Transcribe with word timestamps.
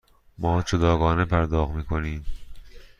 ما 0.37 0.61
جداگانه 0.61 1.25
پرداخت 1.25 1.71
می 1.73 1.83
کنیم. 1.83 2.25